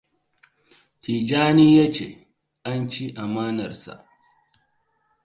Tijjani 1.03 1.65
ya 1.77 1.85
ce 1.95 2.07
an 2.69 2.79
ci 2.91 3.05
amanar 3.23 3.73
sa. 3.83 3.93